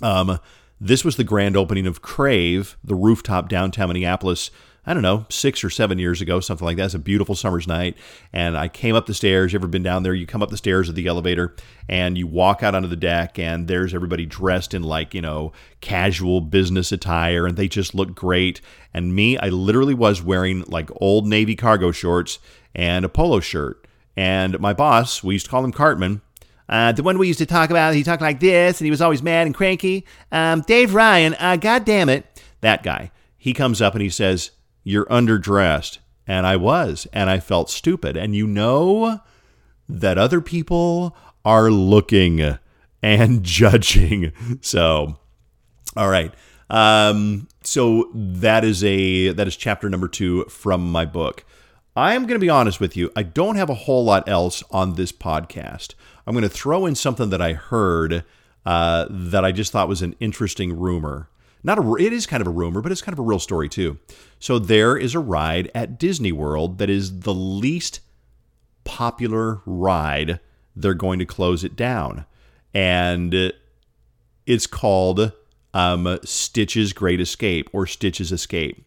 Um, 0.00 0.38
this 0.80 1.04
was 1.04 1.16
the 1.16 1.24
grand 1.24 1.56
opening 1.56 1.88
of 1.88 2.02
Crave, 2.02 2.76
the 2.84 2.94
rooftop 2.94 3.48
downtown 3.48 3.88
Minneapolis 3.88 4.52
I 4.86 4.94
don't 4.94 5.02
know, 5.02 5.26
six 5.30 5.64
or 5.64 5.70
seven 5.70 5.98
years 5.98 6.20
ago, 6.20 6.40
something 6.40 6.64
like 6.64 6.76
that. 6.76 6.86
It's 6.86 6.94
a 6.94 6.98
beautiful 6.98 7.34
summer's 7.34 7.66
night. 7.66 7.96
And 8.32 8.56
I 8.56 8.68
came 8.68 8.94
up 8.94 9.06
the 9.06 9.14
stairs. 9.14 9.52
You 9.52 9.58
ever 9.58 9.66
been 9.66 9.82
down 9.82 10.02
there? 10.02 10.14
You 10.14 10.26
come 10.26 10.42
up 10.42 10.50
the 10.50 10.56
stairs 10.56 10.88
of 10.88 10.94
the 10.94 11.06
elevator 11.06 11.54
and 11.88 12.18
you 12.18 12.26
walk 12.26 12.62
out 12.62 12.74
onto 12.74 12.88
the 12.88 12.96
deck, 12.96 13.38
and 13.38 13.68
there's 13.68 13.94
everybody 13.94 14.26
dressed 14.26 14.74
in 14.74 14.82
like, 14.82 15.14
you 15.14 15.22
know, 15.22 15.52
casual 15.80 16.40
business 16.40 16.92
attire, 16.92 17.46
and 17.46 17.56
they 17.56 17.68
just 17.68 17.94
look 17.94 18.14
great. 18.14 18.60
And 18.92 19.14
me, 19.14 19.36
I 19.38 19.48
literally 19.48 19.94
was 19.94 20.22
wearing 20.22 20.62
like 20.62 20.90
old 21.00 21.26
Navy 21.26 21.56
cargo 21.56 21.90
shorts 21.90 22.38
and 22.74 23.04
a 23.04 23.08
polo 23.08 23.40
shirt. 23.40 23.86
And 24.16 24.58
my 24.60 24.72
boss, 24.72 25.22
we 25.22 25.34
used 25.34 25.46
to 25.46 25.50
call 25.50 25.64
him 25.64 25.72
Cartman, 25.72 26.20
uh, 26.68 26.92
the 26.92 27.02
one 27.02 27.18
we 27.18 27.26
used 27.26 27.38
to 27.38 27.46
talk 27.46 27.70
about, 27.70 27.94
he 27.94 28.02
talked 28.02 28.22
like 28.22 28.40
this, 28.40 28.80
and 28.80 28.86
he 28.86 28.90
was 28.90 29.02
always 29.02 29.22
mad 29.22 29.46
and 29.46 29.54
cranky. 29.54 30.06
Um, 30.32 30.62
Dave 30.62 30.94
Ryan, 30.94 31.34
uh, 31.38 31.56
God 31.56 31.84
damn 31.84 32.08
it, 32.08 32.42
that 32.60 32.82
guy. 32.82 33.10
He 33.36 33.52
comes 33.52 33.82
up 33.82 33.94
and 33.94 34.02
he 34.02 34.08
says, 34.08 34.52
you're 34.84 35.06
underdressed. 35.06 35.98
And 36.26 36.46
I 36.46 36.56
was, 36.56 37.06
and 37.12 37.28
I 37.28 37.38
felt 37.40 37.68
stupid. 37.68 38.16
And 38.16 38.34
you 38.34 38.46
know 38.46 39.20
that 39.88 40.16
other 40.16 40.40
people 40.40 41.16
are 41.44 41.70
looking 41.70 42.58
and 43.02 43.42
judging. 43.42 44.32
So, 44.60 45.18
all 45.96 46.08
right. 46.08 46.32
Um, 46.70 47.48
so 47.62 48.10
that 48.14 48.64
is 48.64 48.82
a 48.82 49.32
that 49.32 49.46
is 49.46 49.56
chapter 49.56 49.90
number 49.90 50.08
two 50.08 50.44
from 50.44 50.90
my 50.90 51.04
book. 51.04 51.44
I 51.96 52.14
am 52.14 52.22
going 52.22 52.40
to 52.40 52.44
be 52.44 52.50
honest 52.50 52.80
with 52.80 52.96
you. 52.96 53.12
I 53.14 53.22
don't 53.22 53.56
have 53.56 53.70
a 53.70 53.74
whole 53.74 54.04
lot 54.04 54.28
else 54.28 54.64
on 54.70 54.94
this 54.94 55.12
podcast. 55.12 55.94
I'm 56.26 56.34
going 56.34 56.42
to 56.42 56.48
throw 56.48 56.86
in 56.86 56.94
something 56.94 57.30
that 57.30 57.40
I 57.40 57.52
heard 57.52 58.24
uh, 58.66 59.06
that 59.08 59.44
I 59.44 59.52
just 59.52 59.70
thought 59.70 59.88
was 59.88 60.02
an 60.02 60.16
interesting 60.18 60.76
rumor. 60.76 61.28
Not 61.64 61.78
a, 61.78 61.94
it 61.94 62.12
is 62.12 62.26
kind 62.26 62.42
of 62.42 62.46
a 62.46 62.50
rumor, 62.50 62.82
but 62.82 62.92
it's 62.92 63.02
kind 63.02 63.14
of 63.14 63.18
a 63.18 63.22
real 63.22 63.38
story 63.38 63.68
too. 63.68 63.98
So 64.38 64.58
there 64.58 64.96
is 64.96 65.14
a 65.14 65.18
ride 65.18 65.70
at 65.74 65.98
Disney 65.98 66.30
World 66.30 66.78
that 66.78 66.90
is 66.90 67.20
the 67.20 67.34
least 67.34 68.00
popular 68.84 69.62
ride. 69.64 70.40
They're 70.76 70.94
going 70.94 71.18
to 71.20 71.24
close 71.24 71.64
it 71.64 71.74
down, 71.74 72.26
and 72.74 73.52
it's 74.46 74.66
called 74.66 75.32
um, 75.72 76.18
Stitch's 76.22 76.92
Great 76.92 77.20
Escape 77.20 77.70
or 77.72 77.86
Stitch's 77.86 78.30
Escape. 78.30 78.84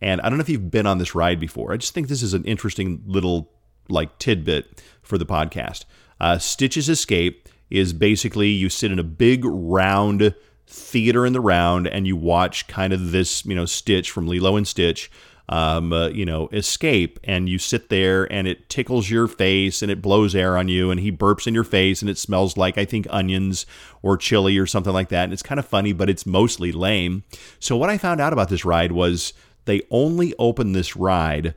And 0.00 0.20
I 0.20 0.28
don't 0.28 0.38
know 0.38 0.42
if 0.42 0.48
you've 0.48 0.70
been 0.70 0.86
on 0.86 0.98
this 0.98 1.14
ride 1.14 1.40
before. 1.40 1.72
I 1.72 1.76
just 1.76 1.94
think 1.94 2.08
this 2.08 2.22
is 2.22 2.34
an 2.34 2.44
interesting 2.44 3.02
little 3.06 3.50
like 3.88 4.18
tidbit 4.18 4.82
for 5.02 5.16
the 5.16 5.26
podcast. 5.26 5.84
Uh, 6.20 6.38
Stitch's 6.38 6.88
Escape 6.88 7.48
is 7.70 7.92
basically 7.92 8.48
you 8.48 8.68
sit 8.68 8.92
in 8.92 8.98
a 8.98 9.04
big 9.04 9.44
round 9.44 10.34
theater 10.68 11.26
in 11.26 11.32
the 11.32 11.40
round 11.40 11.86
and 11.86 12.06
you 12.06 12.16
watch 12.16 12.66
kind 12.68 12.92
of 12.92 13.10
this, 13.10 13.44
you 13.44 13.54
know, 13.54 13.64
Stitch 13.64 14.10
from 14.10 14.26
Lilo 14.26 14.56
and 14.56 14.66
Stitch, 14.66 15.10
um, 15.48 15.92
uh, 15.92 16.08
you 16.08 16.26
know, 16.26 16.48
escape, 16.52 17.18
and 17.24 17.48
you 17.48 17.58
sit 17.58 17.88
there 17.88 18.30
and 18.30 18.46
it 18.46 18.68
tickles 18.68 19.08
your 19.08 19.26
face 19.26 19.80
and 19.80 19.90
it 19.90 20.02
blows 20.02 20.34
air 20.34 20.58
on 20.58 20.68
you 20.68 20.90
and 20.90 21.00
he 21.00 21.10
burps 21.10 21.46
in 21.46 21.54
your 21.54 21.64
face 21.64 22.02
and 22.02 22.10
it 22.10 22.18
smells 22.18 22.56
like 22.56 22.76
I 22.76 22.84
think 22.84 23.06
onions 23.10 23.64
or 24.02 24.16
chili 24.16 24.58
or 24.58 24.66
something 24.66 24.92
like 24.92 25.08
that. 25.08 25.24
And 25.24 25.32
it's 25.32 25.42
kind 25.42 25.58
of 25.58 25.66
funny, 25.66 25.92
but 25.92 26.10
it's 26.10 26.26
mostly 26.26 26.70
lame. 26.70 27.24
So 27.58 27.76
what 27.76 27.90
I 27.90 27.98
found 27.98 28.20
out 28.20 28.32
about 28.32 28.50
this 28.50 28.64
ride 28.64 28.92
was 28.92 29.32
they 29.64 29.82
only 29.90 30.34
open 30.38 30.72
this 30.72 30.96
ride 30.96 31.54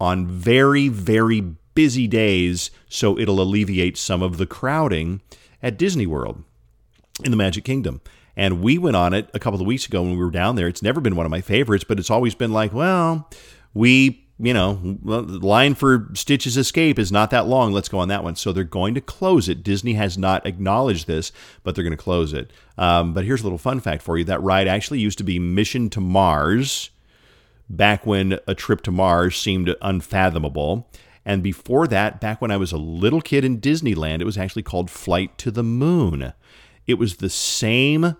on 0.00 0.28
very 0.28 0.88
very 0.88 1.40
busy 1.74 2.08
days, 2.08 2.72
so 2.88 3.16
it'll 3.16 3.40
alleviate 3.40 3.96
some 3.96 4.20
of 4.20 4.36
the 4.36 4.46
crowding 4.46 5.20
at 5.62 5.78
Disney 5.78 6.06
World 6.06 6.42
in 7.24 7.30
the 7.30 7.36
Magic 7.36 7.62
Kingdom. 7.62 8.00
And 8.38 8.62
we 8.62 8.78
went 8.78 8.94
on 8.94 9.14
it 9.14 9.28
a 9.34 9.40
couple 9.40 9.60
of 9.60 9.66
weeks 9.66 9.86
ago 9.86 10.00
when 10.00 10.12
we 10.12 10.24
were 10.24 10.30
down 10.30 10.54
there. 10.54 10.68
It's 10.68 10.80
never 10.80 11.00
been 11.00 11.16
one 11.16 11.26
of 11.26 11.30
my 11.30 11.40
favorites, 11.40 11.82
but 11.82 11.98
it's 11.98 12.08
always 12.08 12.36
been 12.36 12.52
like, 12.52 12.72
well, 12.72 13.28
we, 13.74 14.28
you 14.38 14.54
know, 14.54 14.96
the 15.02 15.40
line 15.44 15.74
for 15.74 16.08
Stitch's 16.14 16.56
Escape 16.56 17.00
is 17.00 17.10
not 17.10 17.30
that 17.30 17.48
long. 17.48 17.72
Let's 17.72 17.88
go 17.88 17.98
on 17.98 18.06
that 18.08 18.22
one. 18.22 18.36
So 18.36 18.52
they're 18.52 18.62
going 18.62 18.94
to 18.94 19.00
close 19.00 19.48
it. 19.48 19.64
Disney 19.64 19.94
has 19.94 20.16
not 20.16 20.46
acknowledged 20.46 21.08
this, 21.08 21.32
but 21.64 21.74
they're 21.74 21.82
going 21.82 21.96
to 21.96 22.02
close 22.02 22.32
it. 22.32 22.52
Um, 22.78 23.12
but 23.12 23.24
here's 23.24 23.40
a 23.40 23.42
little 23.42 23.58
fun 23.58 23.80
fact 23.80 24.04
for 24.04 24.16
you 24.16 24.24
that 24.26 24.40
ride 24.40 24.68
actually 24.68 25.00
used 25.00 25.18
to 25.18 25.24
be 25.24 25.40
Mission 25.40 25.90
to 25.90 26.00
Mars 26.00 26.90
back 27.68 28.06
when 28.06 28.38
a 28.46 28.54
trip 28.54 28.82
to 28.82 28.92
Mars 28.92 29.36
seemed 29.36 29.74
unfathomable. 29.82 30.88
And 31.24 31.42
before 31.42 31.88
that, 31.88 32.20
back 32.20 32.40
when 32.40 32.52
I 32.52 32.56
was 32.56 32.70
a 32.70 32.78
little 32.78 33.20
kid 33.20 33.44
in 33.44 33.60
Disneyland, 33.60 34.20
it 34.20 34.26
was 34.26 34.38
actually 34.38 34.62
called 34.62 34.92
Flight 34.92 35.36
to 35.38 35.50
the 35.50 35.64
Moon. 35.64 36.32
It 36.86 36.94
was 36.94 37.16
the 37.16 37.28
same 37.28 38.16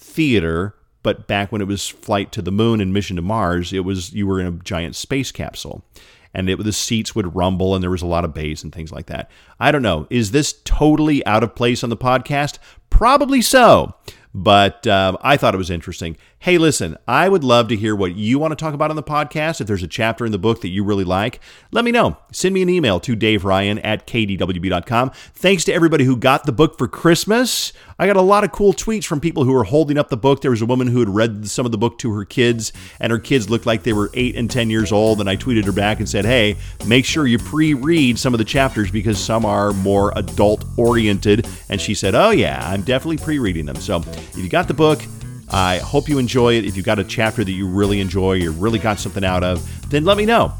theater, 0.00 0.74
but 1.02 1.28
back 1.28 1.52
when 1.52 1.60
it 1.60 1.68
was 1.68 1.86
Flight 1.88 2.32
to 2.32 2.42
the 2.42 2.50
Moon 2.50 2.80
and 2.80 2.92
Mission 2.92 3.16
to 3.16 3.22
Mars, 3.22 3.72
it 3.72 3.84
was 3.84 4.12
you 4.12 4.26
were 4.26 4.40
in 4.40 4.46
a 4.46 4.52
giant 4.64 4.96
space 4.96 5.30
capsule. 5.30 5.84
And 6.32 6.48
it, 6.48 6.62
the 6.62 6.72
seats 6.72 7.12
would 7.16 7.34
rumble, 7.34 7.74
and 7.74 7.82
there 7.82 7.90
was 7.90 8.02
a 8.02 8.06
lot 8.06 8.24
of 8.24 8.32
bass 8.32 8.62
and 8.62 8.72
things 8.72 8.92
like 8.92 9.06
that. 9.06 9.28
I 9.58 9.72
don't 9.72 9.82
know. 9.82 10.06
Is 10.10 10.30
this 10.30 10.52
totally 10.64 11.26
out 11.26 11.42
of 11.42 11.56
place 11.56 11.82
on 11.82 11.90
the 11.90 11.96
podcast? 11.96 12.58
Probably 12.88 13.42
so 13.42 13.96
but 14.34 14.86
um, 14.86 15.18
I 15.22 15.36
thought 15.36 15.54
it 15.54 15.58
was 15.58 15.70
interesting. 15.70 16.16
Hey, 16.42 16.56
listen, 16.56 16.96
I 17.06 17.28
would 17.28 17.44
love 17.44 17.68
to 17.68 17.76
hear 17.76 17.94
what 17.94 18.16
you 18.16 18.38
want 18.38 18.52
to 18.52 18.56
talk 18.56 18.72
about 18.72 18.88
on 18.88 18.96
the 18.96 19.02
podcast. 19.02 19.60
If 19.60 19.66
there's 19.66 19.82
a 19.82 19.86
chapter 19.86 20.24
in 20.24 20.32
the 20.32 20.38
book 20.38 20.62
that 20.62 20.70
you 20.70 20.82
really 20.82 21.04
like, 21.04 21.38
let 21.70 21.84
me 21.84 21.90
know. 21.92 22.16
Send 22.32 22.54
me 22.54 22.62
an 22.62 22.70
email 22.70 22.98
to 23.00 23.14
Dave 23.14 23.44
Ryan 23.44 23.78
at 23.80 24.06
kdwb.com. 24.06 25.10
Thanks 25.34 25.64
to 25.64 25.74
everybody 25.74 26.04
who 26.04 26.16
got 26.16 26.46
the 26.46 26.52
book 26.52 26.78
for 26.78 26.88
Christmas. 26.88 27.74
I 27.98 28.06
got 28.06 28.16
a 28.16 28.22
lot 28.22 28.42
of 28.42 28.52
cool 28.52 28.72
tweets 28.72 29.04
from 29.04 29.20
people 29.20 29.44
who 29.44 29.52
were 29.52 29.64
holding 29.64 29.98
up 29.98 30.08
the 30.08 30.16
book. 30.16 30.40
There 30.40 30.50
was 30.50 30.62
a 30.62 30.66
woman 30.66 30.86
who 30.86 31.00
had 31.00 31.10
read 31.10 31.46
some 31.46 31.66
of 31.66 31.72
the 31.72 31.76
book 31.78 31.98
to 31.98 32.10
her 32.14 32.24
kids, 32.24 32.72
and 32.98 33.12
her 33.12 33.18
kids 33.18 33.50
looked 33.50 33.66
like 33.66 33.82
they 33.82 33.92
were 33.92 34.10
eight 34.14 34.34
and 34.34 34.50
10 34.50 34.70
years 34.70 34.92
old. 34.92 35.20
And 35.20 35.28
I 35.28 35.36
tweeted 35.36 35.66
her 35.66 35.72
back 35.72 35.98
and 35.98 36.08
said, 36.08 36.24
hey, 36.24 36.56
make 36.86 37.04
sure 37.04 37.26
you 37.26 37.38
pre 37.38 37.74
read 37.74 38.18
some 38.18 38.32
of 38.32 38.38
the 38.38 38.46
chapters 38.46 38.90
because 38.90 39.22
some 39.22 39.44
are 39.44 39.74
more 39.74 40.14
adult 40.16 40.64
oriented. 40.78 41.46
And 41.68 41.78
she 41.78 41.92
said, 41.92 42.14
oh, 42.14 42.30
yeah, 42.30 42.66
I'm 42.66 42.80
definitely 42.80 43.18
pre 43.18 43.38
reading 43.38 43.66
them. 43.66 43.76
So 43.76 43.98
if 43.98 44.38
you 44.38 44.48
got 44.48 44.66
the 44.68 44.72
book, 44.72 45.02
I 45.52 45.78
hope 45.78 46.08
you 46.08 46.18
enjoy 46.18 46.54
it. 46.54 46.64
If 46.64 46.76
you 46.76 46.82
got 46.82 46.98
a 46.98 47.04
chapter 47.04 47.42
that 47.44 47.52
you 47.52 47.66
really 47.66 48.00
enjoy, 48.00 48.34
you 48.34 48.52
really 48.52 48.78
got 48.78 48.98
something 48.98 49.24
out 49.24 49.42
of, 49.42 49.90
then 49.90 50.04
let 50.04 50.16
me 50.16 50.24
know. 50.24 50.52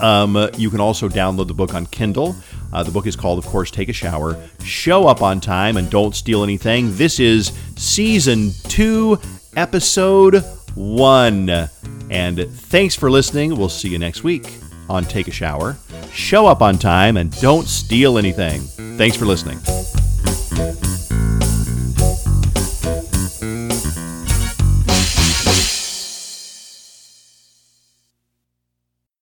Um, 0.00 0.50
you 0.56 0.70
can 0.70 0.80
also 0.80 1.08
download 1.08 1.48
the 1.48 1.54
book 1.54 1.74
on 1.74 1.86
Kindle. 1.86 2.34
Uh, 2.72 2.82
the 2.82 2.90
book 2.90 3.06
is 3.06 3.16
called, 3.16 3.38
of 3.38 3.46
course, 3.46 3.70
Take 3.70 3.88
a 3.88 3.92
Shower. 3.92 4.36
Show 4.64 5.06
up 5.06 5.22
on 5.22 5.40
time 5.40 5.76
and 5.76 5.88
don't 5.90 6.14
steal 6.14 6.42
anything. 6.42 6.94
This 6.96 7.20
is 7.20 7.52
season 7.76 8.50
two, 8.64 9.18
episode 9.56 10.42
one. 10.74 11.48
And 12.10 12.38
thanks 12.38 12.94
for 12.94 13.10
listening. 13.10 13.56
We'll 13.56 13.68
see 13.68 13.88
you 13.88 13.98
next 13.98 14.24
week 14.24 14.52
on 14.88 15.04
Take 15.04 15.28
a 15.28 15.32
Shower. 15.32 15.76
Show 16.12 16.46
up 16.46 16.62
on 16.62 16.78
time 16.78 17.16
and 17.16 17.30
don't 17.40 17.66
steal 17.66 18.18
anything. 18.18 18.60
Thanks 18.96 19.16
for 19.16 19.24
listening. 19.24 19.58